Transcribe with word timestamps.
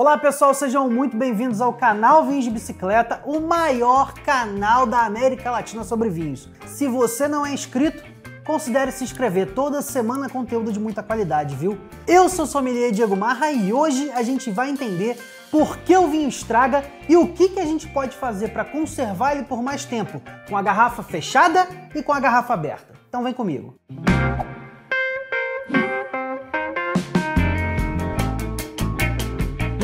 Olá 0.00 0.16
pessoal, 0.16 0.54
sejam 0.54 0.88
muito 0.88 1.16
bem-vindos 1.16 1.60
ao 1.60 1.72
canal 1.72 2.24
Vinhos 2.24 2.44
de 2.44 2.52
Bicicleta, 2.52 3.20
o 3.24 3.40
maior 3.40 4.14
canal 4.14 4.86
da 4.86 5.00
América 5.00 5.50
Latina 5.50 5.82
sobre 5.82 6.08
vinhos. 6.08 6.48
Se 6.66 6.86
você 6.86 7.26
não 7.26 7.44
é 7.44 7.52
inscrito, 7.52 8.04
considere 8.46 8.92
se 8.92 9.02
inscrever. 9.02 9.54
Toda 9.54 9.82
semana 9.82 10.28
conteúdo 10.28 10.72
de 10.72 10.78
muita 10.78 11.02
qualidade, 11.02 11.56
viu? 11.56 11.76
Eu 12.06 12.28
sou 12.28 12.44
o 12.44 12.48
sommelier 12.48 12.92
Diego 12.92 13.16
Marra 13.16 13.50
e 13.50 13.72
hoje 13.72 14.08
a 14.12 14.22
gente 14.22 14.52
vai 14.52 14.70
entender 14.70 15.18
por 15.50 15.78
que 15.78 15.96
o 15.96 16.06
vinho 16.06 16.28
estraga 16.28 16.84
e 17.08 17.16
o 17.16 17.32
que, 17.32 17.48
que 17.48 17.58
a 17.58 17.66
gente 17.66 17.88
pode 17.88 18.16
fazer 18.16 18.52
para 18.52 18.64
conservar 18.64 19.32
ele 19.32 19.46
por 19.46 19.60
mais 19.64 19.84
tempo, 19.84 20.22
com 20.48 20.56
a 20.56 20.62
garrafa 20.62 21.02
fechada 21.02 21.66
e 21.92 22.04
com 22.04 22.12
a 22.12 22.20
garrafa 22.20 22.54
aberta. 22.54 22.94
Então 23.08 23.24
vem 23.24 23.34
comigo. 23.34 23.74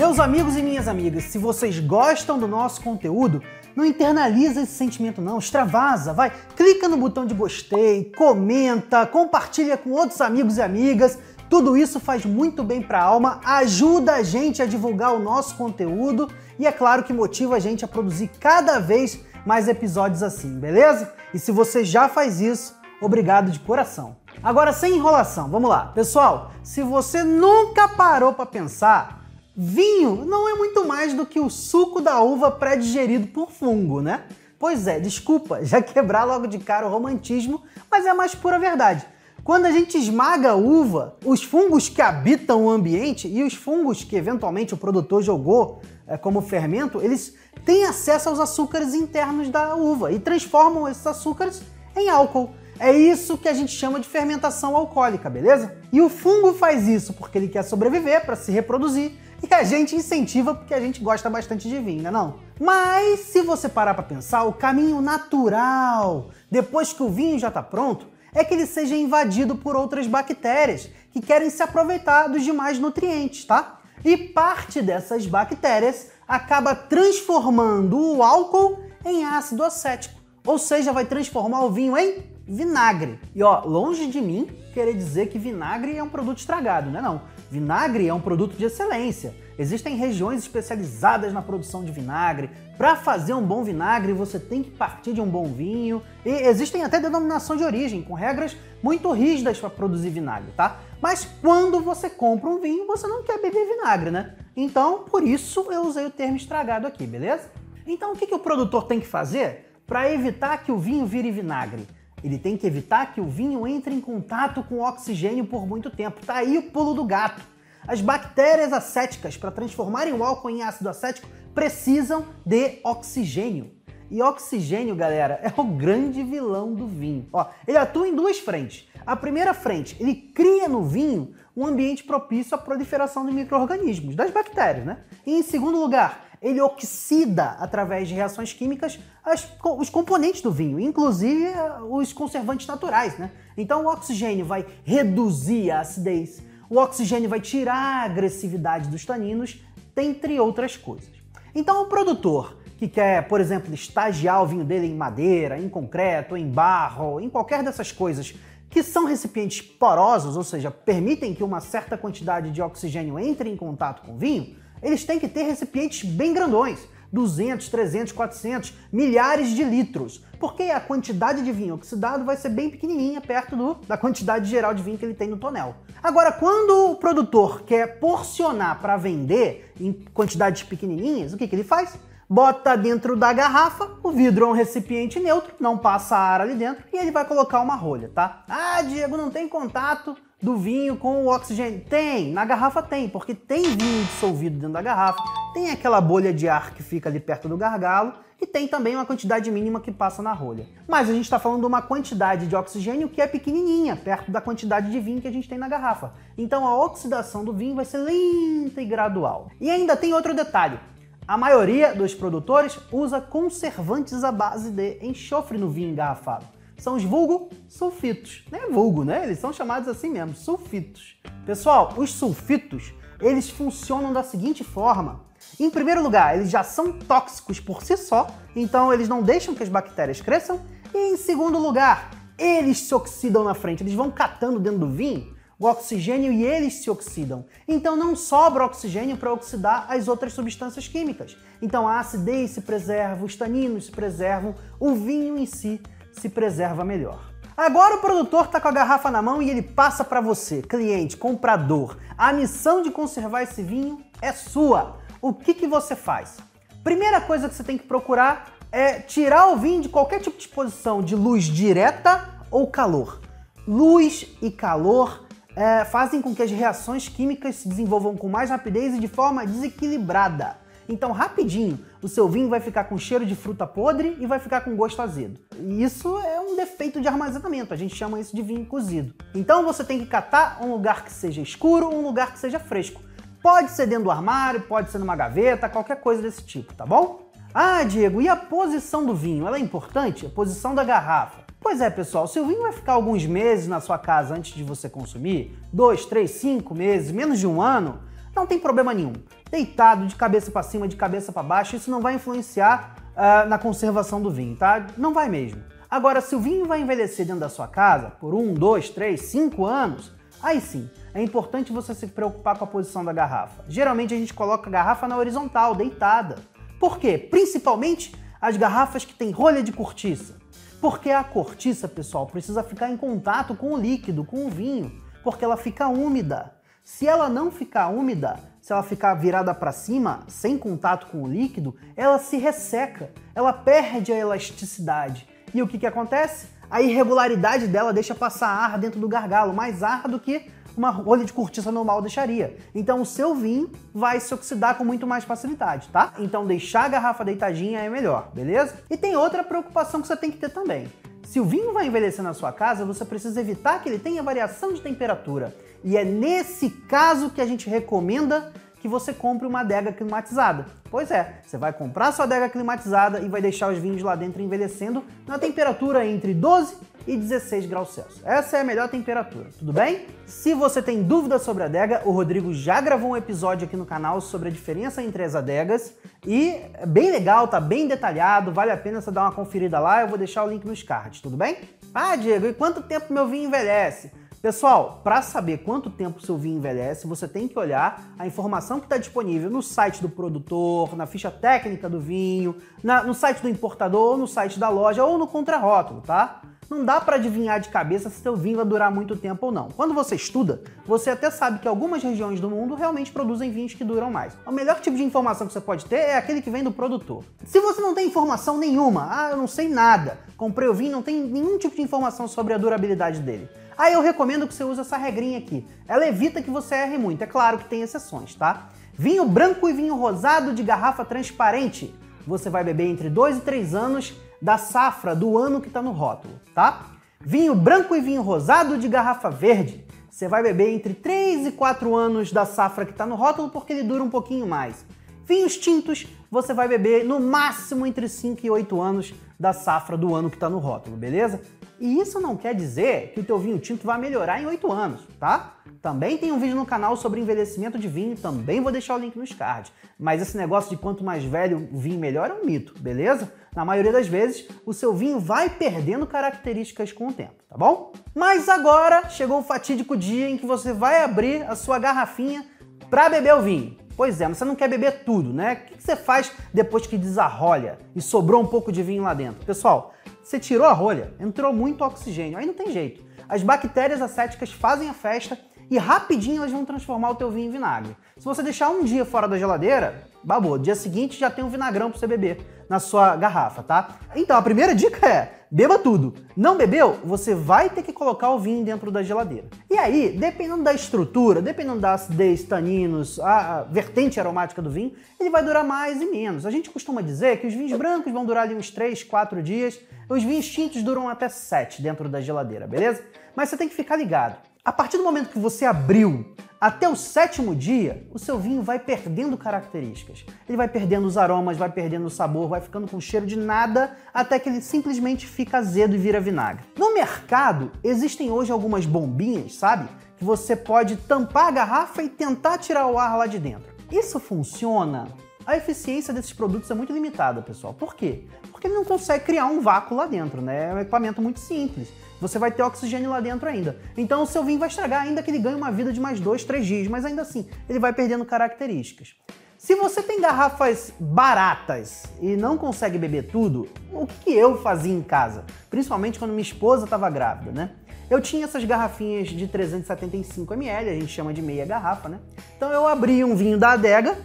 Meus 0.07 0.21
amigos 0.21 0.55
e 0.55 0.63
minhas 0.63 0.87
amigas, 0.87 1.25
se 1.25 1.39
vocês 1.39 1.81
gostam 1.81 2.39
do 2.39 2.47
nosso 2.47 2.83
conteúdo, 2.83 3.43
não 3.75 3.87
internaliza 3.87 4.61
esse 4.61 4.73
sentimento 4.73 5.23
não, 5.23 5.39
extravasa, 5.39 6.13
vai, 6.13 6.31
clica 6.55 6.87
no 6.87 6.99
botão 6.99 7.25
de 7.25 7.33
gostei, 7.33 8.13
comenta, 8.15 9.07
compartilha 9.07 9.79
com 9.79 9.93
outros 9.93 10.21
amigos 10.21 10.59
e 10.59 10.63
amigas. 10.63 11.19
Tudo 11.49 11.75
isso 11.75 11.99
faz 11.99 12.23
muito 12.27 12.63
bem 12.63 12.83
para 12.83 12.99
a 12.99 13.03
alma, 13.03 13.41
ajuda 13.47 14.17
a 14.17 14.23
gente 14.23 14.61
a 14.61 14.67
divulgar 14.67 15.15
o 15.15 15.19
nosso 15.19 15.57
conteúdo 15.57 16.31
e 16.59 16.67
é 16.67 16.71
claro 16.71 17.03
que 17.03 17.15
motiva 17.15 17.57
a 17.57 17.59
gente 17.59 17.83
a 17.83 17.89
produzir 17.89 18.31
cada 18.39 18.79
vez 18.79 19.21
mais 19.47 19.69
episódios 19.69 20.23
assim, 20.23 20.61
beleza? 20.61 21.15
E 21.33 21.39
se 21.39 21.51
você 21.51 21.83
já 21.83 22.11
faz 22.11 22.43
isso, 22.43 22.77
obrigado 23.01 23.51
de 23.51 23.59
coração. 23.59 24.17
Agora 24.43 24.71
sem 24.71 24.97
enrolação, 24.97 25.49
vamos 25.49 25.71
lá. 25.71 25.87
Pessoal, 25.95 26.51
se 26.63 26.83
você 26.83 27.25
nunca 27.25 27.89
parou 27.89 28.35
para 28.35 28.45
pensar, 28.45 29.24
Vinho 29.57 30.25
não 30.25 30.49
é 30.49 30.55
muito 30.55 30.85
mais 30.85 31.15
do 31.15 31.25
que 31.25 31.39
o 31.39 31.49
suco 31.49 32.01
da 32.01 32.21
uva 32.21 32.51
pré-digerido 32.51 33.29
por 33.29 33.53
fungo, 33.53 34.01
né? 34.01 34.25
Pois 34.59 34.89
é, 34.89 34.99
desculpa 34.99 35.65
já 35.65 35.81
quebrar 35.81 36.25
logo 36.25 36.49
de 36.49 36.59
cara 36.59 36.87
o 36.87 36.91
romantismo, 36.91 37.63
mas 37.89 38.05
é 38.05 38.13
mais 38.13 38.35
pura 38.35 38.59
verdade. 38.59 39.07
Quando 39.45 39.67
a 39.67 39.71
gente 39.71 39.97
esmaga 39.97 40.53
a 40.53 40.55
uva, 40.57 41.17
os 41.25 41.45
fungos 41.45 41.89
que 41.89 42.03
habitam 42.03 42.65
o 42.65 42.71
ambiente 42.71 43.29
e 43.29 43.45
os 43.45 43.55
fungos 43.55 44.03
que 44.03 44.17
eventualmente 44.17 44.75
o 44.75 44.77
produtor 44.77 45.23
jogou 45.23 45.83
é, 46.07 46.17
como 46.17 46.41
fermento, 46.41 47.01
eles 47.01 47.35
têm 47.65 47.85
acesso 47.85 48.31
aos 48.31 48.41
açúcares 48.41 48.93
internos 48.93 49.51
da 49.51 49.77
uva 49.77 50.11
e 50.11 50.19
transformam 50.19 50.89
esses 50.89 51.07
açúcares 51.07 51.63
em 51.95 52.09
álcool. 52.09 52.51
É 52.81 52.91
isso 52.91 53.39
que 53.39 53.49
a 53.49 53.53
gente 53.53 53.71
chama 53.71 54.01
de 54.01 54.09
fermentação 54.09 54.75
alcoólica, 54.75 55.31
beleza? 55.31 55.77
E 55.93 56.01
o 56.01 56.09
fungo 56.09 56.55
faz 56.55 56.89
isso 56.89 57.13
porque 57.13 57.39
ele 57.39 57.47
quer 57.47 57.63
sobreviver 57.63 58.25
para 58.25 58.35
se 58.35 58.51
reproduzir 58.51 59.13
e 59.51 59.55
a 59.55 59.63
gente 59.63 59.95
incentiva 59.95 60.55
porque 60.55 60.73
a 60.73 60.81
gente 60.81 61.01
gosta 61.01 61.29
bastante 61.29 61.69
de 61.69 61.79
vinho, 61.79 62.03
né 62.03 62.11
não? 62.11 62.37
Mas 62.59 63.21
se 63.21 63.43
você 63.43 63.69
parar 63.69 63.93
para 63.93 64.03
pensar, 64.03 64.45
o 64.45 64.53
caminho 64.55 65.03
natural, 65.03 66.31
depois 66.51 66.93
que 66.93 67.03
o 67.03 67.11
vinho 67.11 67.39
já 67.39 67.49
está 67.49 67.63
pronto, 67.63 68.07
é 68.33 68.43
que 68.43 68.55
ele 68.55 68.67
seja 68.67 68.97
invadido 68.97 69.55
por 69.55 69.77
outras 69.77 70.07
bactérias 70.07 70.89
que 71.13 71.21
querem 71.21 71.51
se 71.51 71.63
aproveitar 71.63 72.27
dos 72.29 72.43
demais 72.43 72.79
nutrientes, 72.79 73.45
tá? 73.45 73.81
E 74.05 74.17
parte 74.17 74.81
dessas 74.81 75.27
bactérias 75.27 76.09
acaba 76.27 76.75
transformando 76.75 78.17
o 78.17 78.23
álcool 78.23 78.81
em 79.05 79.25
ácido 79.25 79.63
acético, 79.63 80.19
ou 80.47 80.59
seja, 80.59 80.93
vai 80.93 81.05
transformar 81.05 81.61
o 81.65 81.71
vinho 81.71 81.97
em 81.97 82.25
vinagre. 82.49 83.21
E 83.35 83.43
ó, 83.43 83.65
longe 83.65 84.07
de 84.07 84.21
mim 84.21 84.49
querer 84.73 84.95
dizer 84.95 85.29
que 85.29 85.39
vinagre 85.39 85.97
é 85.97 86.03
um 86.03 86.09
produto 86.09 86.39
estragado, 86.39 86.91
né 86.91 87.01
não? 87.01 87.23
Vinagre 87.55 88.09
é 88.09 88.13
um 88.13 88.21
produto 88.21 88.57
de 88.57 88.65
excelência. 88.65 89.33
Existem 89.57 89.95
regiões 89.95 90.41
especializadas 90.41 91.33
na 91.33 91.41
produção 91.41 91.85
de 91.85 91.93
vinagre. 91.93 92.51
Para 92.77 92.97
fazer 92.97 93.33
um 93.33 93.47
bom 93.47 93.63
vinagre, 93.63 94.13
você 94.13 94.41
tem 94.41 94.61
que 94.61 94.73
partir 94.73 95.13
de 95.13 95.21
um 95.21 95.29
bom 95.29 95.45
vinho. 95.45 96.03
E 96.27 96.31
existem 96.31 96.83
até 96.83 96.99
denominação 96.99 97.57
de 97.57 97.63
origem, 97.63 98.03
com 98.03 98.13
regras 98.13 98.57
muito 98.83 99.09
rígidas 99.13 99.61
para 99.61 99.71
produzir 99.71 100.11
vinagre, 100.11 100.51
tá? 100.57 100.81
Mas 101.01 101.29
quando 101.41 101.81
você 101.81 102.11
compra 102.11 102.51
um 102.51 102.59
vinho, 102.59 102.89
você 102.89 103.07
não 103.07 103.23
quer 103.23 103.41
beber 103.41 103.65
vinagre, 103.65 104.11
né? 104.11 104.35
Então, 104.57 105.05
por 105.05 105.23
isso 105.23 105.65
eu 105.71 105.83
usei 105.83 106.07
o 106.07 106.11
termo 106.11 106.37
estragado 106.37 106.89
aqui, 106.89 107.07
beleza? 107.07 107.53
Então, 107.87 108.15
o 108.15 108.17
que, 108.17 108.27
que 108.27 108.35
o 108.35 108.41
produtor 108.41 108.89
tem 108.89 108.99
que 108.99 109.07
fazer 109.07 109.73
para 109.87 110.11
evitar 110.11 110.65
que 110.65 110.73
o 110.73 110.79
vinho 110.79 111.07
vire 111.07 111.31
vinagre? 111.31 111.87
Ele 112.25 112.39
tem 112.39 112.57
que 112.57 112.67
evitar 112.67 113.13
que 113.13 113.21
o 113.21 113.29
vinho 113.29 113.67
entre 113.67 113.95
em 113.95 114.01
contato 114.01 114.63
com 114.63 114.77
o 114.77 114.83
oxigênio 114.83 115.45
por 115.45 115.67
muito 115.67 115.91
tempo. 115.91 116.25
Tá 116.25 116.37
aí 116.37 116.57
o 116.57 116.71
pulo 116.71 116.95
do 116.95 117.05
gato. 117.05 117.43
As 117.87 118.01
bactérias 118.01 118.73
acéticas, 118.73 119.37
para 119.37 119.51
transformarem 119.51 120.15
o 120.15 120.25
álcool 120.25 120.49
em 120.49 120.63
ácido 120.63 120.89
acético, 120.89 121.29
precisam 121.55 122.25
de 122.45 122.79
oxigênio. 122.83 123.71
E 124.11 124.23
oxigênio, 124.23 124.97
galera, 124.97 125.39
é 125.43 125.61
o 125.61 125.65
grande 125.65 126.23
vilão 126.23 126.73
do 126.73 126.87
vinho. 126.87 127.29
Ó, 127.31 127.47
ele 127.69 127.77
atua 127.77 128.09
em 128.09 128.15
duas 128.15 128.39
frentes. 128.39 128.89
A 129.05 129.15
primeira 129.15 129.53
frente, 129.53 129.95
ele 130.01 130.15
cria 130.15 130.67
no 130.67 130.83
vinho 130.83 131.35
um 131.55 131.67
ambiente 131.67 132.05
propício 132.05 132.55
à 132.55 132.59
proliferação 132.59 133.27
de 133.27 133.33
micro-organismos, 133.33 134.15
das 134.15 134.31
bactérias, 134.31 134.87
né? 134.87 135.01
E 135.27 135.35
em 135.35 135.43
segundo 135.43 135.79
lugar, 135.79 136.24
ele 136.45 136.61
oxida 136.61 137.57
através 137.59 138.07
de 138.07 138.15
reações 138.15 138.53
químicas 138.53 138.99
as, 139.25 139.49
os 139.79 139.89
componentes 139.89 140.43
do 140.43 140.53
vinho, 140.53 140.79
inclusive 140.79 141.47
eh, 141.47 141.81
os 141.89 142.13
conservantes 142.13 142.67
naturais, 142.67 143.17
né? 143.17 143.31
Então 143.57 143.87
o 143.87 143.89
oxigênio 143.89 144.45
vai 144.45 144.67
reduzir 144.85 145.71
a 145.71 145.81
acidez, 145.81 146.43
o 146.69 146.77
oxigênio 146.77 147.31
vai 147.31 147.41
tirar 147.41 147.75
a 147.75 148.03
agressividade 148.03 148.91
dos 148.91 149.07
taninos, 149.07 149.59
dentre 149.97 150.39
outras 150.39 150.77
coisas. 150.77 151.09
Então 151.55 151.83
o 151.83 151.87
produtor 151.87 152.59
que 152.77 152.89
quer, 152.89 153.27
por 153.27 153.41
exemplo, 153.41 153.73
estagiar 153.73 154.43
o 154.43 154.47
vinho 154.47 154.65
dele 154.65 154.87
em 154.87 154.95
madeira, 154.95 155.59
em 155.59 155.69
concreto, 155.69 156.37
em 156.37 156.47
barro, 156.47 157.21
em 157.21 157.31
qualquer 157.31 157.63
dessas 157.63 157.91
coisas 157.91 158.35
que 158.69 158.83
são 158.83 159.07
recipientes 159.07 159.63
porosos, 159.63 160.37
ou 160.37 160.43
seja, 160.43 160.71
permitem 160.71 161.33
que 161.33 161.45
uma 161.45 161.61
certa 161.61 161.97
quantidade 161.97 162.51
de 162.51 162.61
oxigênio 162.61 163.19
entre 163.19 163.49
em 163.49 163.57
contato 163.57 164.03
com 164.03 164.15
o 164.15 164.19
vinho, 164.19 164.57
eles 164.83 165.05
têm 165.05 165.19
que 165.19 165.29
ter 165.29 165.43
recipientes 165.45 166.09
bem 166.09 166.33
grandões, 166.33 166.79
200, 167.13 167.69
300, 167.69 168.13
400, 168.13 168.75
milhares 168.93 169.51
de 169.51 169.63
litros, 169.63 170.25
porque 170.41 170.65
a 170.65 170.81
quantidade 170.81 171.45
de 171.45 171.53
vinho 171.53 171.77
oxidado 171.77 172.25
vai 172.25 172.37
ser 172.37 172.49
bem 172.49 172.69
pequenininha 172.69 173.21
perto 173.21 173.57
do, 173.57 173.75
da 173.87 173.97
quantidade 173.97 174.51
geral 174.51 174.75
de 174.75 174.83
vinho 174.83 174.99
que 174.99 175.05
ele 175.05 175.15
tem 175.15 175.29
no 175.29 175.37
tonel. 175.37 175.77
Agora, 176.03 176.33
quando 176.33 176.91
o 176.91 176.97
produtor 176.97 177.63
quer 177.63 177.99
porcionar 178.01 178.81
para 178.81 178.97
vender 178.97 179.73
em 179.81 179.93
quantidades 180.13 180.65
pequenininhas, 180.65 181.33
o 181.33 181.37
que, 181.37 181.47
que 181.47 181.55
ele 181.55 181.65
faz? 181.65 181.97
Bota 182.35 182.77
dentro 182.77 183.15
da 183.15 183.33
garrafa, 183.33 183.89
o 184.03 184.11
vidro 184.11 184.47
é 184.47 184.49
um 184.49 184.53
recipiente 184.53 185.21
neutro, 185.21 185.55
não 185.61 185.79
passa 185.79 186.17
ar 186.17 186.41
ali 186.41 186.57
dentro, 186.57 186.83
e 186.93 186.99
ele 186.99 187.13
vai 187.13 187.25
colocar 187.25 187.61
uma 187.61 187.77
rolha, 187.77 188.11
tá? 188.13 188.43
Ah, 188.49 188.83
Diego, 188.83 189.17
não 189.17 189.31
tem 189.31 189.49
contato 189.49 190.17
do 190.43 190.57
vinho 190.57 190.97
com 190.97 191.25
o 191.25 191.33
oxigênio. 191.33 191.85
Tem, 191.89 192.33
na 192.33 192.45
garrafa 192.45 192.83
tem, 192.83 193.09
porque 193.09 193.37
tem 193.37 193.63
vinho 193.63 194.05
dissolvido 194.07 194.57
dentro 194.57 194.73
da 194.73 194.83
garrafa, 194.83 195.23
tem 195.55 195.71
aquela 195.71 196.01
bolha 196.01 196.35
de 196.35 196.49
ar 196.49 196.75
que 196.75 196.83
fica 196.83 197.09
ali 197.09 197.21
perto 197.21 197.49
do 197.49 197.57
gargalo 197.57 198.15
e 198.41 198.47
tem 198.49 198.67
também 198.67 198.97
uma 198.97 199.07
quantidade 199.07 199.49
mínima 199.53 199.79
que 199.79 199.93
passa 199.93 200.21
na 200.21 200.33
rolha. 200.33 200.67
Mas 200.89 201.09
a 201.09 201.13
gente 201.13 201.27
está 201.27 201.39
falando 201.39 201.61
de 201.61 201.67
uma 201.67 201.83
quantidade 201.83 202.49
de 202.49 202.57
oxigênio 202.57 203.09
que 203.09 203.21
é 203.21 203.29
pequenininha, 203.29 203.95
perto 203.95 204.33
da 204.33 204.41
quantidade 204.41 204.91
de 204.91 204.99
vinho 204.99 205.21
que 205.21 205.29
a 205.29 205.33
gente 205.33 205.49
tem 205.49 205.57
na 205.57 205.69
garrafa. 205.69 206.13
Então 206.37 206.67
a 206.67 206.85
oxidação 206.85 207.45
do 207.45 207.53
vinho 207.53 207.77
vai 207.77 207.85
ser 207.85 207.99
lenta 207.99 208.83
e 208.83 208.85
gradual. 208.85 209.51
E 209.61 209.71
ainda 209.71 209.97
tem 209.97 210.13
outro 210.13 210.35
detalhe. 210.35 210.81
A 211.27 211.39
maioria 211.39 211.95
dos 211.95 212.15
produtores 212.15 212.79
usa 212.93 213.19
conservantes 213.19 214.23
à 214.23 214.31
base 214.31 214.71
de 214.71 214.99
enxofre 215.01 215.57
no 215.57 215.71
vinho 215.71 215.89
engarrafado. 215.89 216.45
São 216.77 216.97
os 216.97 217.03
vulgo 217.03 217.49
sulfitos. 217.67 218.45
Não 218.53 218.59
é 218.59 218.67
vulgo, 218.69 219.05
né? 219.05 219.25
Eles 219.25 219.39
são 219.39 219.51
chamados 219.51 219.89
assim 219.89 220.11
mesmo, 220.11 220.35
sulfitos. 220.35 221.17
Pessoal, 221.47 221.95
os 221.97 222.13
sulfitos, 222.13 222.93
eles 223.23 223.49
funcionam 223.49 224.13
da 224.13 224.23
seguinte 224.23 224.63
forma. 224.63 225.23
Em 225.59 225.71
primeiro 225.71 226.03
lugar, 226.03 226.37
eles 226.37 226.51
já 226.51 226.63
são 226.63 226.93
tóxicos 226.93 227.59
por 227.59 227.83
si 227.83 227.97
só, 227.97 228.27
então 228.55 228.93
eles 228.93 229.09
não 229.09 229.23
deixam 229.23 229.55
que 229.55 229.63
as 229.63 229.69
bactérias 229.71 230.21
cresçam. 230.21 230.61
E 230.93 231.15
em 231.15 231.17
segundo 231.17 231.59
lugar, 231.59 232.11
eles 232.37 232.81
se 232.81 232.95
oxidam 232.95 233.45
na 233.45 233.55
frente, 233.55 233.83
eles 233.83 233.95
vão 233.95 234.11
catando 234.11 234.61
dentro 234.61 234.81
do 234.81 234.91
vinho 234.91 235.34
o 235.59 235.67
oxigênio 235.67 236.33
e 236.33 236.45
eles 236.45 236.75
se 236.75 236.91
oxidam. 236.91 237.45
Então 237.67 237.97
não 237.97 238.17
sobra 238.17 238.65
oxigênio 238.65 239.17
para 239.17 239.33
oxidar 239.33 239.87
as 239.89 240.09
outras 240.09 240.33
substâncias 240.33 240.89
químicas. 240.89 241.37
Então 241.63 241.87
a 241.87 242.01
acidez 242.01 242.51
se 242.51 242.61
preserva, 242.61 243.25
os 243.25 243.37
taninos 243.37 243.87
se 243.87 243.93
preservam, 243.93 244.55
o 244.81 244.95
vinho 244.95 245.39
em 245.39 245.47
si 245.47 245.81
se 246.13 246.29
preserva 246.29 246.85
melhor. 246.85 247.33
Agora 247.57 247.97
o 247.97 248.01
produtor 248.01 248.47
está 248.47 248.61
com 248.61 248.67
a 248.67 248.73
garrafa 248.73 249.11
na 249.11 249.23
mão 249.23 249.41
e 249.41 249.49
ele 249.49 249.63
passa 249.63 250.05
para 250.05 250.21
você, 250.21 250.61
cliente, 250.61 251.17
comprador. 251.17 251.97
A 252.19 252.33
missão 252.33 252.83
de 252.83 252.91
conservar 252.91 253.43
esse 253.43 253.63
vinho 253.63 254.05
é 254.21 254.33
sua. 254.33 254.99
O 255.23 255.33
que, 255.33 255.55
que 255.55 255.67
você 255.67 255.95
faz? 255.95 256.39
Primeira 256.83 257.21
coisa 257.21 257.49
que 257.49 257.55
você 257.55 257.63
tem 257.63 257.79
que 257.79 257.87
procurar 257.87 258.55
é 258.73 258.99
tirar 258.99 259.51
o 259.51 259.57
vinho 259.57 259.83
de 259.83 259.89
qualquer 259.89 260.21
tipo 260.21 260.37
de 260.37 260.43
exposição 260.43 261.01
de 261.01 261.15
luz 261.15 261.45
direta 261.45 262.29
ou 262.51 262.67
calor. 262.67 263.21
Luz 263.67 264.27
e 264.43 264.51
calor 264.51 265.24
é, 265.57 265.85
fazem 265.85 266.21
com 266.21 266.35
que 266.35 266.43
as 266.43 266.51
reações 266.51 267.09
químicas 267.09 267.57
se 267.57 267.69
desenvolvam 267.69 268.17
com 268.17 268.29
mais 268.29 268.51
rapidez 268.51 268.95
e 268.95 269.01
de 269.01 269.09
forma 269.09 269.47
desequilibrada. 269.47 270.57
Então, 270.89 271.13
rapidinho, 271.13 271.79
o 272.03 272.09
seu 272.09 272.29
vinho 272.29 272.49
vai 272.49 272.61
ficar 272.61 272.85
com 272.85 272.99
cheiro 272.99 273.25
de 273.25 273.35
fruta 273.35 273.67
podre 273.67 274.17
e 274.21 274.27
vai 274.27 274.39
ficar 274.39 274.61
com 274.61 274.77
gosto 274.77 275.01
azedo. 275.01 275.41
E 275.59 275.83
isso 275.83 276.19
é 276.19 276.39
um 276.41 276.57
defeito 276.57 277.01
de 277.01 277.09
armazenamento, 277.09 277.73
a 277.73 277.77
gente 277.77 277.95
chama 277.95 278.21
isso 278.21 278.37
de 278.37 278.43
vinho 278.43 278.67
cozido. 278.67 279.15
Então, 279.35 279.65
você 279.65 279.83
tem 279.83 279.99
que 279.99 280.07
catar 280.07 280.59
um 280.63 280.71
lugar 280.71 281.05
que 281.05 281.13
seja 281.13 281.41
escuro, 281.41 281.89
um 281.89 282.03
lugar 282.03 282.33
que 282.33 282.39
seja 282.39 282.59
fresco. 282.59 283.01
Pode 283.43 283.71
ser 283.71 283.87
dentro 283.87 284.05
do 284.05 284.11
armário, 284.11 284.61
pode 284.63 284.91
ser 284.91 284.99
numa 284.99 285.17
gaveta, 285.17 285.69
qualquer 285.69 286.01
coisa 286.01 286.21
desse 286.21 286.43
tipo, 286.43 286.75
tá 286.75 286.85
bom? 286.85 287.31
Ah, 287.53 287.83
Diego, 287.85 288.21
e 288.21 288.29
a 288.29 288.37
posição 288.37 289.07
do 289.07 289.15
vinho? 289.15 289.47
Ela 289.47 289.57
é 289.57 289.61
importante? 289.61 290.27
A 290.27 290.31
posição 290.31 290.75
da 290.75 290.83
garrafa? 290.83 291.44
Pois 291.65 291.81
é, 291.81 291.89
pessoal, 291.89 292.29
se 292.29 292.39
o 292.39 292.47
vinho 292.47 292.61
vai 292.61 292.73
ficar 292.73 292.93
alguns 292.93 293.25
meses 293.25 293.67
na 293.67 293.81
sua 293.81 293.97
casa 293.97 294.35
antes 294.35 294.55
de 294.55 294.63
você 294.63 294.87
consumir, 294.87 295.59
dois, 295.73 296.05
três, 296.05 296.33
cinco 296.33 296.75
meses, 296.75 297.11
menos 297.11 297.41
de 297.41 297.47
um 297.47 297.61
ano, 297.61 298.01
não 298.37 298.47
tem 298.47 298.59
problema 298.59 298.93
nenhum. 298.93 299.15
Deitado, 299.51 300.07
de 300.07 300.15
cabeça 300.15 300.51
para 300.51 300.63
cima, 300.63 300.87
de 300.87 300.95
cabeça 300.95 301.33
para 301.33 301.43
baixo, 301.43 301.75
isso 301.75 301.91
não 301.91 302.03
vai 302.03 302.17
influenciar 302.17 302.97
uh, 303.17 303.49
na 303.49 303.57
conservação 303.57 304.21
do 304.21 304.31
vinho, 304.31 304.55
tá? 304.57 304.89
Não 304.99 305.15
vai 305.15 305.31
mesmo. 305.31 305.63
Agora, 305.91 306.21
se 306.21 306.37
o 306.37 306.39
vinho 306.39 306.67
vai 306.67 306.83
envelhecer 306.83 307.25
dentro 307.25 307.41
da 307.41 307.49
sua 307.49 307.67
casa 307.67 308.11
por 308.21 308.35
um, 308.35 308.53
dois, 308.53 308.91
três, 308.91 309.23
cinco 309.23 309.65
anos, 309.65 310.13
aí 310.43 310.61
sim, 310.61 310.89
é 311.15 311.23
importante 311.23 311.73
você 311.73 311.95
se 311.95 312.09
preocupar 312.09 312.59
com 312.59 312.65
a 312.65 312.69
posição 312.69 313.03
da 313.03 313.13
garrafa. 313.13 313.65
Geralmente 313.69 314.13
a 314.13 314.19
gente 314.19 314.35
coloca 314.35 314.69
a 314.69 314.73
garrafa 314.73 315.09
na 315.09 315.17
horizontal, 315.17 315.75
deitada. 315.75 316.37
Por 316.79 316.99
quê? 316.99 317.17
Principalmente 317.17 318.15
as 318.39 318.59
garrafas 318.59 319.07
que 319.07 319.15
têm 319.15 319.31
rolha 319.31 319.63
de 319.63 319.73
cortiça. 319.73 320.44
Porque 320.85 321.09
a 321.09 321.25
cortiça, 321.25 321.89
pessoal, 321.89 322.27
precisa 322.27 322.63
ficar 322.63 322.91
em 322.91 322.97
contato 322.99 323.57
com 323.57 323.73
o 323.73 323.77
líquido, 323.79 324.23
com 324.23 324.45
o 324.45 324.51
vinho, 324.51 324.93
porque 325.23 325.43
ela 325.43 325.57
fica 325.57 325.89
úmida. 325.89 326.53
Se 326.85 327.09
ela 327.09 327.27
não 327.31 327.51
ficar 327.51 327.89
úmida, 327.89 328.39
se 328.61 328.71
ela 328.71 328.83
ficar 328.83 329.15
virada 329.15 329.55
para 329.55 329.73
cima, 329.73 330.25
sem 330.29 330.59
contato 330.59 331.07
com 331.07 331.23
o 331.23 331.27
líquido, 331.27 331.75
ela 331.97 332.19
se 332.19 332.37
resseca, 332.37 333.11
ela 333.35 333.51
perde 333.51 334.13
a 334.13 334.19
elasticidade. 334.19 335.27
E 335.55 335.63
o 335.63 335.67
que, 335.67 335.79
que 335.79 335.87
acontece? 335.87 336.49
A 336.71 336.83
irregularidade 336.83 337.67
dela 337.67 337.91
deixa 337.91 338.15
passar 338.15 338.51
ar 338.51 338.79
dentro 338.79 339.01
do 339.01 339.09
gargalo, 339.09 339.55
mais 339.55 339.83
ar 339.83 340.07
do 340.07 340.21
que 340.21 340.51
uma 340.77 340.91
rolha 340.91 341.25
de 341.25 341.33
cortiça 341.33 341.71
normal 341.71 342.01
deixaria. 342.01 342.57
Então 342.75 343.01
o 343.01 343.07
seu 343.07 343.35
vinho 343.35 343.71
vai 343.93 344.21
se 344.21 344.33
oxidar 344.35 344.77
com 344.77 344.85
muito 344.85 345.07
mais 345.07 345.25
facilidade, 345.25 345.89
tá? 345.89 346.15
Então 346.19 346.47
deixar 346.47 346.85
a 346.85 346.89
garrafa 346.89 347.25
deitadinha 347.25 347.81
é 347.81 347.89
melhor, 347.89 348.31
beleza? 348.35 348.75
E 348.91 348.97
tem 348.97 349.17
outra 349.17 349.43
preocupação 349.43 350.01
que 350.01 350.07
você 350.07 350.17
tem 350.17 350.31
que 350.31 350.39
ter 350.39 350.51
também. 350.51 350.89
Se 351.25 351.41
o 351.41 351.45
vinho 351.45 351.73
vai 351.73 351.87
envelhecer 351.87 352.23
na 352.23 352.33
sua 352.33 352.53
casa, 352.53 352.85
você 352.85 353.05
precisa 353.05 353.41
evitar 353.41 353.83
que 353.83 353.89
ele 353.89 353.99
tenha 353.99 354.23
variação 354.23 354.73
de 354.73 354.81
temperatura. 354.81 355.55
E 355.83 355.97
é 355.97 356.05
nesse 356.05 356.71
caso 356.71 357.31
que 357.31 357.41
a 357.41 357.47
gente 357.47 357.69
recomenda 357.69 358.53
que 358.85 358.89
você 358.89 359.15
compre 359.15 359.47
uma 359.47 359.61
adega 359.61 359.91
climatizada. 359.91 360.67
Pois 360.91 361.11
é, 361.11 361.37
você 361.43 361.57
vai 361.57 361.73
comprar 361.73 362.13
sua 362.13 362.27
adega 362.27 362.51
climatizada 362.51 363.19
e 363.21 363.29
vai 363.31 363.41
deixar 363.41 363.73
os 363.73 363.79
vinhos 363.79 364.03
lá 364.03 364.15
dentro 364.15 364.43
envelhecendo 364.43 365.03
na 365.27 365.39
temperatura 365.39 366.05
entre 366.05 366.35
12 366.35 366.77
e 367.07 367.17
16 367.17 367.65
graus 367.65 367.95
Celsius. 367.95 368.21
Essa 368.27 368.59
é 368.59 368.61
a 368.61 368.65
melhor 368.65 368.91
temperatura, 368.91 369.47
tudo 369.59 369.73
bem? 369.73 370.05
Se 370.27 370.53
você 370.53 370.83
tem 370.83 371.03
dúvidas 371.03 371.41
sobre 371.41 371.63
a 371.63 371.67
adega, 371.67 372.03
o 372.05 372.11
Rodrigo 372.11 372.53
já 372.53 372.79
gravou 372.79 373.13
um 373.13 373.17
episódio 373.17 373.67
aqui 373.67 373.75
no 373.75 373.87
canal 373.87 374.21
sobre 374.21 374.51
a 374.51 374.53
diferença 374.53 375.03
entre 375.03 375.25
as 375.25 375.35
adegas 375.35 375.95
e 376.27 376.51
é 376.75 376.85
bem 376.85 377.11
legal, 377.11 377.49
tá 377.49 377.59
bem 377.59 377.89
detalhado, 377.89 378.53
vale 378.53 378.71
a 378.71 378.77
pena 378.77 379.01
você 379.01 379.11
dar 379.11 379.23
uma 379.23 379.33
conferida 379.33 379.79
lá, 379.79 380.03
eu 380.03 380.09
vou 380.09 380.19
deixar 380.19 380.45
o 380.45 380.51
link 380.51 380.67
nos 380.67 380.83
cards, 380.83 381.23
tudo 381.23 381.39
bem? 381.39 381.57
Ah, 381.95 382.17
Diego, 382.17 382.49
e 382.49 382.53
quanto 382.53 382.83
tempo 382.83 383.15
meu 383.15 383.27
vinho 383.27 383.49
envelhece? 383.49 384.13
Pessoal, 384.45 385.01
para 385.03 385.23
saber 385.23 385.63
quanto 385.65 385.89
tempo 385.89 386.21
seu 386.21 386.37
vinho 386.37 386.59
envelhece, 386.59 387.07
você 387.07 387.27
tem 387.27 387.49
que 387.49 387.59
olhar 387.59 388.13
a 388.19 388.27
informação 388.27 388.79
que 388.79 388.85
está 388.85 388.99
disponível 388.99 389.49
no 389.49 389.63
site 389.63 390.03
do 390.03 390.09
produtor, 390.11 390.95
na 390.95 391.07
ficha 391.07 391.31
técnica 391.31 391.89
do 391.89 391.99
vinho, 391.99 392.55
na, 392.83 393.03
no 393.03 393.15
site 393.15 393.41
do 393.41 393.49
importador, 393.49 394.19
no 394.19 394.29
site 394.29 394.61
da 394.61 394.69
loja 394.69 395.03
ou 395.03 395.17
no 395.17 395.27
contrarótulo, 395.27 396.03
tá? 396.03 396.43
Não 396.69 396.85
dá 396.85 397.01
para 397.01 397.17
adivinhar 397.17 397.59
de 397.59 397.71
cabeça 397.71 398.11
se 398.11 398.21
seu 398.21 398.37
vinho 398.37 398.57
vai 398.57 398.67
durar 398.67 398.91
muito 398.91 399.17
tempo 399.17 399.47
ou 399.47 399.51
não. 399.53 399.71
Quando 399.71 399.95
você 399.95 400.15
estuda, 400.15 400.63
você 400.85 401.09
até 401.09 401.31
sabe 401.31 401.61
que 401.61 401.67
algumas 401.67 402.03
regiões 402.03 402.39
do 402.39 402.51
mundo 402.51 402.75
realmente 402.75 403.11
produzem 403.11 403.51
vinhos 403.51 403.73
que 403.73 403.83
duram 403.83 404.11
mais. 404.11 404.37
O 404.47 404.53
melhor 404.53 404.79
tipo 404.79 404.95
de 404.95 405.03
informação 405.03 405.47
que 405.47 405.55
você 405.55 405.61
pode 405.61 405.87
ter 405.87 405.97
é 405.97 406.19
aquele 406.19 406.43
que 406.43 406.51
vem 406.51 406.63
do 406.63 406.71
produtor. 406.71 407.25
Se 407.47 407.61
você 407.61 407.81
não 407.81 407.95
tem 407.95 408.09
informação 408.09 408.59
nenhuma, 408.59 409.09
ah, 409.11 409.31
eu 409.31 409.39
não 409.39 409.47
sei 409.47 409.71
nada, 409.71 410.19
comprei 410.37 410.69
o 410.69 410.75
vinho, 410.75 410.93
não 410.93 411.03
tem 411.03 411.23
nenhum 411.23 411.57
tipo 411.57 411.75
de 411.75 411.81
informação 411.81 412.29
sobre 412.29 412.53
a 412.53 412.59
durabilidade 412.59 413.21
dele 413.21 413.49
Aí 413.77 413.93
eu 413.93 414.03
recomendo 414.03 414.47
que 414.47 414.55
você 414.55 414.65
use 414.65 414.81
essa 414.81 414.97
regrinha 414.97 415.39
aqui. 415.39 415.67
Ela 415.87 416.07
evita 416.07 416.43
que 416.43 416.51
você 416.51 416.75
erre 416.75 416.99
muito. 416.99 417.23
É 417.23 417.27
claro 417.27 417.59
que 417.59 417.69
tem 417.69 417.83
exceções, 417.83 418.35
tá? 418.35 418.69
Vinho 418.97 419.27
branco 419.27 419.69
e 419.69 419.73
vinho 419.73 419.97
rosado 419.97 420.53
de 420.53 420.63
garrafa 420.63 421.05
transparente. 421.05 421.95
Você 422.27 422.49
vai 422.49 422.63
beber 422.63 422.87
entre 422.87 423.11
2 423.11 423.39
e 423.39 423.41
3 423.41 423.75
anos 423.75 424.15
da 424.41 424.57
safra 424.57 425.15
do 425.15 425.37
ano 425.37 425.61
que 425.61 425.69
está 425.69 425.83
no 425.83 425.91
rótulo, 425.91 426.41
tá? 426.55 426.87
Vinho 427.21 427.55
branco 427.55 427.95
e 427.97 428.01
vinho 428.01 428.23
rosado 428.23 428.79
de 428.79 428.89
garrafa 428.89 429.31
verde. 429.31 429.85
Você 430.11 430.29
vai 430.29 430.43
beber 430.43 430.71
entre 430.71 430.95
3 430.95 431.49
e 431.49 431.53
4 431.53 431.95
anos 431.95 432.31
da 432.31 432.47
safra 432.47 432.85
que 432.85 432.93
está 432.93 433.05
no 433.05 433.17
rótulo 433.17 433.51
porque 433.51 433.73
ele 433.73 433.83
dura 433.83 434.05
um 434.05 434.11
pouquinho 434.11 434.47
mais. 434.47 434.85
Vinhos 435.27 435.57
tintos, 435.57 436.07
você 436.31 436.55
vai 436.55 436.69
beber 436.69 437.05
no 437.05 437.19
máximo 437.19 437.87
entre 437.87 438.09
5 438.09 438.47
e 438.47 438.51
8 438.51 438.81
anos 438.81 439.15
da 439.41 439.53
safra 439.53 439.97
do 439.97 440.15
ano 440.15 440.31
que 440.31 440.37
está 440.37 440.49
no 440.49 440.59
rótulo, 440.59 440.97
beleza? 440.97 441.41
E 441.81 442.01
isso 442.01 442.21
não 442.21 442.37
quer 442.37 442.55
dizer 442.55 443.13
que 443.13 443.21
o 443.21 443.25
teu 443.25 443.39
vinho 443.39 443.59
tinto 443.59 443.87
vai 443.87 443.99
melhorar 443.99 444.41
em 444.41 444.47
8 444.47 444.71
anos, 444.71 445.03
tá? 445.19 445.55
Também 445.83 446.17
tem 446.17 446.33
um 446.33 446.39
vídeo 446.39 446.57
no 446.57 446.65
canal 446.65 446.97
sobre 446.97 447.21
envelhecimento 447.21 447.79
de 447.79 447.89
vinho, 447.89 448.17
também 448.17 448.61
vou 448.61 448.73
deixar 448.73 448.95
o 448.95 448.99
link 448.99 449.19
nos 449.19 449.33
cards. 449.33 449.73
Mas 449.99 450.23
esse 450.23 450.37
negócio 450.37 450.71
de 450.71 450.77
quanto 450.77 451.05
mais 451.05 451.25
velho 451.25 451.69
o 451.73 451.79
vinho 451.79 451.99
melhor 451.99 452.31
é 452.31 452.35
um 452.35 452.45
mito, 452.45 452.75
beleza? 452.81 453.33
Na 453.55 453.65
maioria 453.65 453.93
das 453.93 454.07
vezes, 454.07 454.49
o 454.65 454.73
seu 454.73 454.95
vinho 454.95 455.21
vai 455.21 455.51
perdendo 455.51 456.07
características 456.07 456.93
com 456.93 457.09
o 457.09 457.13
tempo, 457.13 457.35
tá 457.49 457.57
bom? 457.57 457.93
Mas 458.15 458.49
agora 458.49 459.09
chegou 459.09 459.39
o 459.41 459.45
fatídico 459.45 459.97
dia 459.97 460.29
em 460.29 460.37
que 460.37 460.47
você 460.47 460.73
vai 460.73 461.03
abrir 461.03 461.43
a 461.43 461.55
sua 461.55 461.79
garrafinha 461.79 462.45
para 462.89 463.09
beber 463.09 463.35
o 463.35 463.43
vinho. 463.43 463.77
Pois 463.97 464.21
é, 464.21 464.27
mas 464.27 464.39
você 464.39 464.45
não 464.45 464.57
quer 464.57 464.69
beber 464.69 465.05
tudo, 465.05 465.33
né? 465.33 465.63
O 465.71 465.77
que 465.77 465.83
você 465.83 465.95
faz 465.95 466.33
depois 466.53 466.87
que 466.87 466.99
desarrolha 466.99 467.79
e 467.95 468.03
sobrou 468.03 468.43
um 468.43 468.47
pouco 468.47 468.73
de 468.73 468.83
vinho 468.83 469.05
lá 469.05 469.15
dentro? 469.15 469.47
Pessoal, 469.47 469.95
você 470.25 470.41
tirou 470.41 470.67
a 470.67 470.73
rolha, 470.73 471.13
entrou 471.21 471.53
muito 471.53 471.85
oxigênio, 471.85 472.39
aí 472.39 472.47
não 472.47 472.55
tem 472.55 472.73
jeito. 472.73 473.05
As 473.29 473.43
bactérias 473.43 474.01
acéticas 474.01 474.51
fazem 474.51 474.89
a 474.89 474.95
festa 474.95 475.39
e 475.71 475.79
rapidinho 475.79 476.39
elas 476.39 476.51
vão 476.51 476.65
transformar 476.65 477.11
o 477.11 477.15
teu 477.15 477.31
vinho 477.31 477.49
em 477.49 477.53
vinagre. 477.53 477.95
Se 478.17 478.25
você 478.25 478.43
deixar 478.43 478.71
um 478.71 478.85
dia 478.85 479.05
fora 479.05 479.29
da 479.29 479.39
geladeira, 479.39 480.09
babou, 480.23 480.59
dia 480.59 480.75
seguinte 480.75 481.19
já 481.19 481.31
tem 481.31 481.45
um 481.45 481.49
vinagrão 481.49 481.91
para 481.91 481.99
você 481.99 482.07
beber 482.07 482.39
na 482.69 482.79
sua 482.79 483.17
garrafa, 483.17 483.63
tá? 483.63 483.99
Então 484.17 484.37
a 484.37 484.43
primeira 484.43 484.75
dica 484.75 485.07
é: 485.07 485.33
beba 485.51 485.79
tudo. 485.79 486.15
Não 486.37 486.57
bebeu? 486.57 486.99
Você 487.05 487.35
vai 487.35 487.69
ter 487.69 487.83
que 487.83 487.93
colocar 487.93 488.31
o 488.31 488.39
vinho 488.39 488.65
dentro 488.65 488.91
da 488.91 489.03
geladeira. 489.03 489.49
E 489.71 489.77
aí, 489.77 490.17
dependendo 490.19 490.63
da 490.63 490.73
estrutura, 490.73 491.43
dependendo 491.43 491.81
da 491.81 491.95
acidez, 491.95 492.45
taninos, 492.45 493.21
a, 493.21 493.63
vertente 493.63 494.19
aromática 494.19 494.63
do 494.63 494.71
vinho, 494.71 494.93
ele 495.21 495.31
vai 495.31 495.45
durar 495.45 495.65
mais 495.65 496.01
e 496.01 496.07
menos. 496.07 496.47
A 496.47 496.51
gente 496.51 496.71
costuma 496.71 497.03
dizer 497.03 497.41
que 497.41 497.47
os 497.47 497.55
vinhos 497.55 497.77
brancos 497.77 498.13
vão 498.13 498.25
durar 498.25 498.45
ali 498.45 498.55
uns 498.55 498.71
3, 498.71 499.03
4 499.03 499.43
dias, 499.43 499.79
os 500.09 500.23
vinhos 500.23 500.49
tintos 500.49 500.83
duram 500.83 501.09
até 501.09 501.29
7 501.29 501.83
dentro 501.83 502.09
da 502.09 502.21
geladeira, 502.21 502.67
beleza? 502.67 503.03
Mas 503.35 503.49
você 503.49 503.57
tem 503.57 503.69
que 503.69 503.75
ficar 503.75 503.97
ligado. 503.97 504.37
A 504.65 504.73
partir 504.73 504.97
do 504.97 505.05
momento 505.05 505.29
que 505.29 505.39
você 505.39 505.65
abriu 505.65 506.35
até 506.61 506.89
o 506.89 506.97
sétimo 506.97 507.55
dia, 507.55 508.09
o 508.11 508.19
seu 508.19 508.39
vinho 508.39 508.63
vai 508.63 508.79
perdendo 508.79 509.37
características. 509.37 510.25
Ele 510.49 510.57
vai 510.57 510.67
perdendo 510.67 511.07
os 511.07 511.19
aromas, 511.19 511.59
vai 511.59 511.71
perdendo 511.71 512.07
o 512.07 512.11
sabor, 512.11 512.49
vai 512.49 512.63
ficando 512.63 512.89
com 512.89 512.99
cheiro 512.99 513.27
de 513.27 513.37
nada, 513.37 513.95
até 514.15 514.39
que 514.39 514.49
ele 514.49 514.63
simplesmente 514.63 515.27
fica 515.27 515.59
azedo 515.59 515.95
e 515.95 515.99
vira 515.99 516.21
vinagre. 516.21 516.65
No 516.79 516.95
mercado, 516.95 517.71
existem 517.83 518.31
hoje 518.31 518.51
algumas 518.51 518.87
bombinhas, 518.87 519.57
sabe? 519.57 519.87
Que 520.17 520.25
você 520.25 520.57
pode 520.57 520.97
tampar 520.97 521.49
a 521.49 521.51
garrafa 521.51 522.03
e 522.03 522.09
tentar 522.09 522.57
tirar 522.57 522.87
o 522.87 522.99
ar 522.99 523.19
lá 523.19 523.27
de 523.27 523.39
dentro. 523.39 523.75
Isso 523.93 524.19
funciona? 524.19 525.09
A 525.47 525.57
eficiência 525.57 526.13
desses 526.15 526.33
produtos 526.33 526.71
é 526.71 526.75
muito 526.75 526.93
limitada, 526.93 527.43
pessoal. 527.43 527.75
Por 527.75 527.95
quê? 527.95 528.25
Porque 528.51 528.67
ele 528.67 528.75
não 528.75 528.85
consegue 528.85 529.25
criar 529.25 529.47
um 529.47 529.61
vácuo 529.61 529.97
lá 529.97 530.07
dentro, 530.07 530.41
né? 530.41 530.71
É 530.71 530.75
um 530.75 530.79
equipamento 530.79 531.21
muito 531.21 531.41
simples 531.41 531.89
você 532.21 532.39
vai 532.39 532.51
ter 532.51 532.63
oxigênio 532.63 533.11
lá 533.11 533.21
dentro 533.21 533.49
ainda. 533.49 533.77
Então 533.97 534.23
o 534.23 534.27
seu 534.27 534.43
vinho 534.43 534.59
vai 534.59 534.69
estragar, 534.69 535.03
ainda 535.03 535.23
que 535.23 535.31
ele 535.31 535.39
ganhe 535.39 535.57
uma 535.57 535.71
vida 535.71 535.93
de 535.93 536.01
mais 536.01 536.19
dois, 536.19 536.43
três 536.43 536.67
dias, 536.67 536.89
mas 536.89 537.05
ainda 537.05 537.23
assim 537.23 537.47
ele 537.69 537.79
vai 537.79 537.93
perdendo 537.93 538.25
características. 538.25 539.15
Se 539.59 539.75
você 539.75 540.03
tem 540.03 540.21
garrafas 540.21 540.93
baratas 540.99 542.05
e 542.21 542.37
não 542.37 542.57
consegue 542.59 542.99
beber 542.99 543.25
tudo, 543.25 543.69
o 543.93 544.07
que 544.07 544.31
eu 544.31 544.61
fazia 544.63 544.93
em 544.93 545.03
casa? 545.03 545.45
Principalmente 545.71 546.19
quando 546.19 546.33
minha 546.33 546.43
esposa 546.43 546.85
estava 546.85 547.09
grávida, 547.09 547.51
né? 547.51 547.71
Eu 548.11 548.21
tinha 548.21 548.45
essas 548.45 548.63
garrafinhas 548.65 549.29
de 549.29 549.49
375 549.49 550.53
ml, 550.53 550.91
a 550.91 550.95
gente 550.95 551.09
chama 551.09 551.33
de 551.33 551.41
meia 551.41 551.65
garrafa, 551.65 552.09
né? 552.09 552.21
Então 552.57 552.71
eu 552.71 552.87
abria 552.87 553.27
um 553.27 553.35
vinho 553.35 553.59
da 553.59 553.73
adega, 553.73 554.19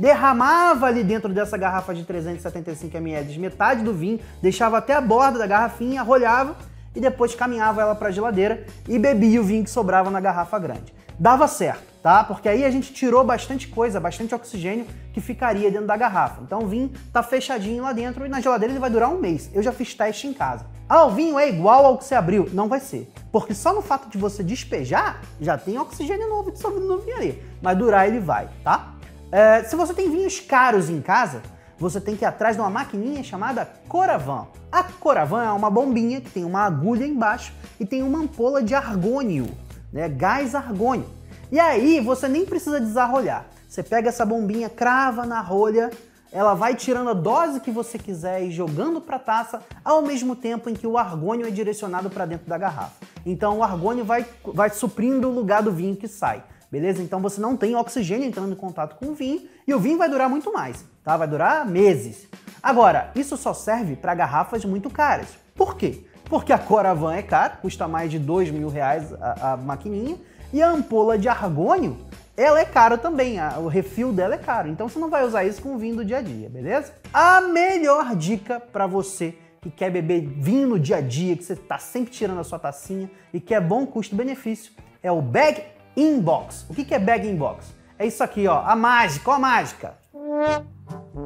derramava 0.00 0.86
ali 0.86 1.04
dentro 1.04 1.32
dessa 1.32 1.58
garrafa 1.58 1.94
de 1.94 2.04
375 2.04 2.96
ml 2.96 3.38
metade 3.38 3.84
do 3.84 3.92
vinho, 3.92 4.18
deixava 4.40 4.78
até 4.78 4.94
a 4.94 5.00
borda 5.00 5.38
da 5.38 5.46
garrafinha, 5.46 6.02
rolhava 6.02 6.56
e 6.96 7.00
depois 7.00 7.34
caminhava 7.34 7.82
ela 7.82 7.94
para 7.94 8.08
a 8.08 8.10
geladeira 8.10 8.64
e 8.88 8.98
bebia 8.98 9.40
o 9.40 9.44
vinho 9.44 9.62
que 9.62 9.70
sobrava 9.70 10.10
na 10.10 10.18
garrafa 10.18 10.58
grande. 10.58 10.94
Dava 11.18 11.46
certo, 11.46 11.82
tá? 12.02 12.24
Porque 12.24 12.48
aí 12.48 12.64
a 12.64 12.70
gente 12.70 12.94
tirou 12.94 13.22
bastante 13.22 13.68
coisa, 13.68 14.00
bastante 14.00 14.34
oxigênio 14.34 14.86
que 15.12 15.20
ficaria 15.20 15.70
dentro 15.70 15.86
da 15.86 15.98
garrafa. 15.98 16.40
Então 16.42 16.60
o 16.60 16.66
vinho 16.66 16.90
tá 17.12 17.22
fechadinho 17.22 17.82
lá 17.82 17.92
dentro 17.92 18.24
e 18.24 18.28
na 18.28 18.40
geladeira 18.40 18.72
ele 18.72 18.80
vai 18.80 18.88
durar 18.88 19.10
um 19.10 19.20
mês. 19.20 19.50
Eu 19.52 19.62
já 19.62 19.70
fiz 19.70 19.92
teste 19.92 20.26
em 20.26 20.32
casa. 20.32 20.64
Ah, 20.88 21.04
o 21.04 21.10
vinho 21.10 21.38
é 21.38 21.46
igual 21.46 21.84
ao 21.84 21.98
que 21.98 22.04
você 22.06 22.14
abriu? 22.14 22.48
Não 22.54 22.68
vai 22.68 22.80
ser. 22.80 23.12
Porque 23.30 23.54
só 23.54 23.74
no 23.74 23.82
fato 23.82 24.08
de 24.08 24.16
você 24.16 24.42
despejar, 24.42 25.20
já 25.38 25.58
tem 25.58 25.78
oxigênio 25.78 26.26
novo 26.30 26.50
dissolvido 26.50 26.86
no 26.86 26.98
vinho 26.98 27.16
ali. 27.18 27.42
Mas 27.60 27.76
durar 27.76 28.08
ele 28.08 28.18
vai, 28.18 28.48
tá? 28.64 28.94
É, 29.32 29.62
se 29.62 29.76
você 29.76 29.94
tem 29.94 30.10
vinhos 30.10 30.40
caros 30.40 30.90
em 30.90 31.00
casa, 31.00 31.40
você 31.78 32.00
tem 32.00 32.16
que 32.16 32.24
ir 32.24 32.26
atrás 32.26 32.56
de 32.56 32.62
uma 32.62 32.68
maquininha 32.68 33.22
chamada 33.22 33.68
Coravan. 33.88 34.48
A 34.72 34.82
Coravan 34.82 35.44
é 35.44 35.52
uma 35.52 35.70
bombinha 35.70 36.20
que 36.20 36.30
tem 36.30 36.44
uma 36.44 36.62
agulha 36.62 37.06
embaixo 37.06 37.52
e 37.78 37.86
tem 37.86 38.02
uma 38.02 38.18
ampola 38.18 38.62
de 38.62 38.74
argônio, 38.74 39.46
né? 39.92 40.08
Gás 40.08 40.54
argônio. 40.54 41.08
E 41.50 41.60
aí 41.60 42.00
você 42.00 42.28
nem 42.28 42.44
precisa 42.44 42.80
desarrolhar. 42.80 43.46
Você 43.68 43.84
pega 43.84 44.08
essa 44.08 44.26
bombinha, 44.26 44.68
crava 44.68 45.24
na 45.24 45.40
rolha, 45.40 45.90
ela 46.32 46.54
vai 46.54 46.74
tirando 46.74 47.10
a 47.10 47.14
dose 47.14 47.60
que 47.60 47.70
você 47.70 47.98
quiser 47.98 48.42
e 48.42 48.50
jogando 48.50 49.00
para 49.00 49.16
a 49.16 49.20
taça, 49.20 49.62
ao 49.84 50.02
mesmo 50.02 50.34
tempo 50.34 50.68
em 50.68 50.74
que 50.74 50.86
o 50.86 50.98
argônio 50.98 51.46
é 51.46 51.50
direcionado 51.50 52.10
para 52.10 52.26
dentro 52.26 52.48
da 52.48 52.58
garrafa. 52.58 53.06
Então 53.24 53.58
o 53.58 53.62
argônio 53.62 54.04
vai, 54.04 54.26
vai 54.44 54.70
suprindo 54.70 55.28
o 55.28 55.32
lugar 55.32 55.62
do 55.62 55.72
vinho 55.72 55.96
que 55.96 56.08
sai. 56.08 56.42
Beleza? 56.70 57.02
Então 57.02 57.20
você 57.20 57.40
não 57.40 57.56
tem 57.56 57.74
oxigênio 57.74 58.26
entrando 58.26 58.52
em 58.52 58.56
contato 58.56 58.96
com 58.96 59.06
o 59.06 59.14
vinho 59.14 59.42
e 59.66 59.74
o 59.74 59.80
vinho 59.80 59.98
vai 59.98 60.08
durar 60.08 60.28
muito 60.28 60.52
mais, 60.52 60.84
tá? 61.02 61.16
Vai 61.16 61.26
durar 61.26 61.66
meses. 61.66 62.28
Agora, 62.62 63.10
isso 63.16 63.36
só 63.36 63.52
serve 63.52 63.96
para 63.96 64.14
garrafas 64.14 64.64
muito 64.64 64.88
caras. 64.88 65.28
Por 65.54 65.76
quê? 65.76 66.04
Porque 66.26 66.52
a 66.52 66.58
Coravan 66.58 67.14
é 67.14 67.22
cara, 67.22 67.56
custa 67.56 67.88
mais 67.88 68.08
de 68.08 68.20
dois 68.20 68.50
mil 68.50 68.68
reais 68.68 69.12
a, 69.14 69.52
a 69.52 69.56
maquininha, 69.56 70.16
e 70.52 70.62
a 70.62 70.70
ampola 70.70 71.18
de 71.18 71.28
argônio, 71.28 71.96
ela 72.36 72.60
é 72.60 72.64
cara 72.64 72.96
também, 72.96 73.38
a, 73.40 73.58
o 73.58 73.66
refil 73.66 74.12
dela 74.12 74.34
é 74.34 74.38
caro. 74.38 74.68
Então 74.68 74.88
você 74.88 74.98
não 74.98 75.10
vai 75.10 75.24
usar 75.24 75.44
isso 75.44 75.60
com 75.60 75.76
vinho 75.76 75.96
do 75.96 76.04
dia 76.04 76.18
a 76.18 76.22
dia, 76.22 76.48
beleza? 76.48 76.94
A 77.12 77.40
melhor 77.40 78.14
dica 78.14 78.60
para 78.60 78.86
você 78.86 79.34
que 79.60 79.70
quer 79.70 79.90
beber 79.90 80.20
vinho 80.20 80.68
no 80.68 80.78
dia 80.78 80.96
a 80.96 81.00
dia, 81.00 81.36
que 81.36 81.44
você 81.44 81.52
está 81.54 81.78
sempre 81.78 82.12
tirando 82.12 82.38
a 82.38 82.44
sua 82.44 82.58
tacinha 82.58 83.10
e 83.32 83.40
que 83.40 83.52
é 83.52 83.60
bom 83.60 83.84
custo-benefício, 83.84 84.72
é 85.02 85.10
o 85.10 85.20
Bag 85.20 85.62
Inbox. 86.00 86.66
O 86.68 86.74
que 86.74 86.94
é 86.94 86.98
Bag 86.98 87.28
Inbox? 87.28 87.74
É 87.98 88.06
isso 88.06 88.24
aqui, 88.24 88.48
ó, 88.48 88.62
a 88.64 88.74
mágica, 88.74 89.30
ó 89.30 89.34
a 89.34 89.38
mágica. 89.38 89.94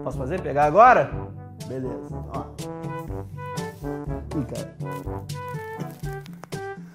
Posso 0.02 0.18
fazer? 0.18 0.40
Pegar 0.40 0.64
agora? 0.64 1.10
Beleza, 1.66 2.08
ó. 2.34 2.44
Ih, 4.36 4.44
cara. 4.44 4.74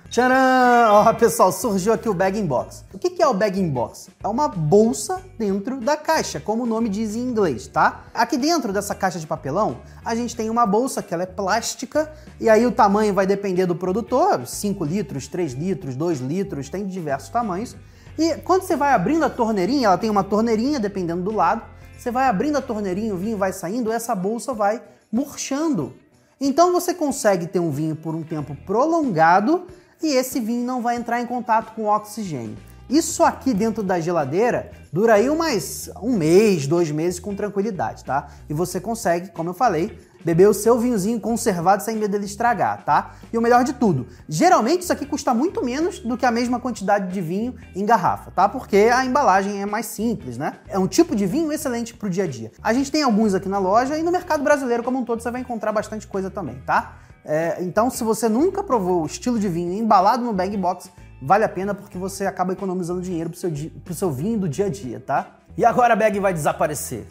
Tcharam! 0.10 0.92
Ó, 0.92 1.14
pessoal, 1.14 1.52
surgiu 1.52 1.94
aqui 1.94 2.10
o 2.10 2.14
Bag 2.14 2.42
Box. 2.44 2.84
Que 3.20 3.24
é 3.24 3.28
o 3.28 3.34
Bag 3.34 3.62
Box? 3.64 4.08
É 4.24 4.28
uma 4.30 4.48
bolsa 4.48 5.22
dentro 5.38 5.82
da 5.82 5.98
caixa, 5.98 6.40
como 6.40 6.64
o 6.64 6.66
nome 6.66 6.88
diz 6.88 7.18
em 7.18 7.20
inglês, 7.20 7.68
tá? 7.68 8.06
Aqui 8.14 8.38
dentro 8.38 8.72
dessa 8.72 8.96
caixa 8.96 9.20
de 9.20 9.28
papelão, 9.28 9.82
a 10.06 10.16
gente 10.16 10.34
tem 10.34 10.50
uma 10.50 10.66
bolsa 10.66 11.04
que 11.04 11.14
ela 11.14 11.24
é 11.24 11.26
plástica, 11.26 12.10
e 12.40 12.50
aí 12.50 12.66
o 12.66 12.72
tamanho 12.72 13.14
vai 13.14 13.28
depender 13.28 13.66
do 13.66 13.76
produtor, 13.76 14.48
5 14.48 14.86
litros, 14.86 15.28
3 15.28 15.52
litros, 15.52 15.98
2 15.98 16.22
litros, 16.22 16.70
tem 16.70 16.88
diversos 16.88 17.28
tamanhos. 17.28 17.76
E 18.18 18.36
quando 18.36 18.62
você 18.62 18.78
vai 18.78 18.94
abrindo 18.94 19.26
a 19.26 19.30
torneirinha, 19.30 19.88
ela 19.88 19.98
tem 19.98 20.10
uma 20.10 20.24
torneirinha 20.24 20.80
dependendo 20.80 21.22
do 21.22 21.36
lado, 21.36 21.62
você 21.98 22.12
vai 22.12 22.26
abrindo 22.26 22.58
a 22.58 22.62
torneirinha, 22.62 23.14
o 23.14 23.18
vinho 23.18 23.38
vai 23.38 23.52
saindo, 23.52 23.92
essa 23.92 24.16
bolsa 24.16 24.54
vai 24.54 24.82
murchando. 25.12 25.94
Então 26.40 26.72
você 26.72 26.94
consegue 26.94 27.48
ter 27.48 27.60
um 27.60 27.70
vinho 27.70 27.98
por 27.98 28.16
um 28.16 28.24
tempo 28.24 28.56
prolongado 28.66 29.68
e 30.02 30.08
esse 30.14 30.40
vinho 30.40 30.66
não 30.66 30.82
vai 30.82 30.96
entrar 30.96 31.20
em 31.20 31.26
contato 31.26 31.76
com 31.76 31.88
oxigênio. 31.88 32.69
Isso 32.90 33.24
aqui 33.24 33.54
dentro 33.54 33.84
da 33.84 34.00
geladeira 34.00 34.72
dura 34.92 35.14
aí 35.14 35.30
mais 35.30 35.92
um 36.02 36.18
mês, 36.18 36.66
dois 36.66 36.90
meses 36.90 37.20
com 37.20 37.36
tranquilidade, 37.36 38.04
tá? 38.04 38.30
E 38.50 38.54
você 38.54 38.82
consegue, 38.82 39.30
como 39.30 39.52
eu 39.52 39.54
falei, 39.54 39.96
beber 40.26 40.50
o 40.50 40.56
seu 40.56 40.80
vinhozinho 40.80 41.20
conservado 41.20 41.84
sem 41.84 41.98
medo 41.98 42.10
dele 42.10 42.26
estragar, 42.26 42.84
tá? 42.84 43.12
E 43.32 43.38
o 43.38 43.42
melhor 43.42 43.64
de 43.64 43.74
tudo, 43.74 44.08
geralmente 44.28 44.82
isso 44.82 44.92
aqui 44.92 45.06
custa 45.06 45.36
muito 45.36 45.64
menos 45.64 46.00
do 46.00 46.18
que 46.18 46.26
a 46.26 46.32
mesma 46.32 46.60
quantidade 46.60 47.14
de 47.14 47.22
vinho 47.22 47.54
em 47.76 47.86
garrafa, 47.86 48.32
tá? 48.32 48.50
Porque 48.50 48.90
a 48.92 49.06
embalagem 49.06 49.62
é 49.62 49.68
mais 49.68 49.86
simples, 49.86 50.36
né? 50.36 50.54
É 50.68 50.80
um 50.80 50.88
tipo 50.88 51.16
de 51.16 51.28
vinho 51.28 51.52
excelente 51.52 51.94
pro 51.94 52.10
dia 52.10 52.24
a 52.24 52.28
dia. 52.28 52.52
A 52.60 52.74
gente 52.74 52.92
tem 52.92 53.04
alguns 53.04 53.36
aqui 53.36 53.48
na 53.48 53.60
loja 53.60 54.00
e 54.00 54.02
no 54.02 54.12
mercado 54.12 54.44
brasileiro 54.44 54.82
como 54.82 54.98
um 54.98 55.06
todo 55.06 55.22
você 55.22 55.30
vai 55.30 55.42
encontrar 55.42 55.72
bastante 55.72 56.08
coisa 56.08 56.32
também, 56.32 56.56
tá? 56.66 56.96
É, 57.24 57.58
então, 57.62 57.92
se 57.92 58.04
você 58.04 58.28
nunca 58.28 58.64
provou 58.64 59.04
o 59.04 59.06
estilo 59.06 59.38
de 59.38 59.48
vinho 59.48 59.74
embalado 59.74 60.24
no 60.24 60.34
bag 60.34 60.58
box, 60.58 60.90
vale 61.22 61.44
a 61.44 61.50
pena 61.50 61.74
porque 61.74 61.98
você 61.98 62.26
acaba 62.26 62.54
economizando 62.54 63.02
dinheiro 63.02 63.30
pro 63.30 63.40
seu, 63.40 63.52
pro 63.84 63.94
seu 63.94 64.12
vinho 64.12 64.40
do 64.40 64.50
dia 64.50 64.66
a 64.66 64.70
dia, 64.70 65.00
tá? 65.00 65.38
E 65.58 65.66
agora 65.66 65.94
a 65.94 65.96
bag 65.96 66.20
vai 66.20 66.34
desaparecer. 66.34 67.06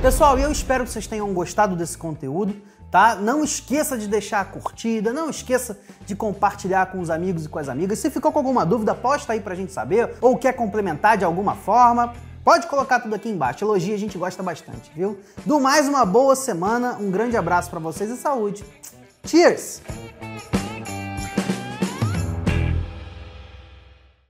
Pessoal, 0.00 0.38
eu 0.38 0.50
espero 0.50 0.84
que 0.84 0.90
vocês 0.90 1.06
tenham 1.06 1.32
gostado 1.32 1.74
desse 1.74 1.96
conteúdo, 1.96 2.54
tá? 2.90 3.16
Não 3.16 3.42
esqueça 3.42 3.96
de 3.96 4.06
deixar 4.06 4.40
a 4.40 4.44
curtida, 4.44 5.12
não 5.12 5.30
esqueça 5.30 5.78
de 6.04 6.14
compartilhar 6.14 6.86
com 6.86 7.00
os 7.00 7.10
amigos 7.10 7.46
e 7.46 7.48
com 7.48 7.58
as 7.58 7.68
amigas. 7.68 7.98
Se 7.98 8.10
ficou 8.10 8.30
com 8.30 8.38
alguma 8.38 8.64
dúvida, 8.66 8.94
posta 8.94 9.32
aí 9.32 9.40
pra 9.40 9.54
gente 9.54 9.72
saber, 9.72 10.14
ou 10.20 10.36
quer 10.36 10.52
complementar 10.52 11.16
de 11.16 11.24
alguma 11.24 11.54
forma, 11.54 12.12
Pode 12.44 12.66
colocar 12.66 13.00
tudo 13.00 13.14
aqui 13.14 13.30
embaixo. 13.30 13.64
Elogia, 13.64 13.94
a 13.94 13.98
gente 13.98 14.18
gosta 14.18 14.42
bastante, 14.42 14.92
viu? 14.94 15.18
Do 15.46 15.58
mais, 15.58 15.88
uma 15.88 16.04
boa 16.04 16.36
semana, 16.36 16.98
um 17.00 17.10
grande 17.10 17.38
abraço 17.38 17.70
para 17.70 17.80
vocês 17.80 18.10
e 18.10 18.16
saúde. 18.18 18.62
Cheers! 19.24 19.80